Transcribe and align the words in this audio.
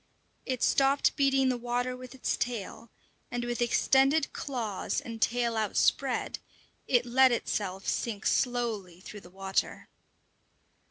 It 0.47 0.63
stopped 0.63 1.15
beating 1.15 1.49
the 1.49 1.59
water 1.59 1.95
with 1.95 2.15
its 2.15 2.35
tail, 2.35 2.89
and 3.29 3.43
with 3.45 3.61
extended 3.61 4.33
claws 4.33 4.99
and 4.99 5.21
tail 5.21 5.55
outspread, 5.55 6.39
it 6.87 7.05
let 7.05 7.31
itself 7.31 7.87
sink 7.87 8.25
slowly 8.25 8.99
through 8.99 9.21
the 9.21 9.29
water. 9.29 9.89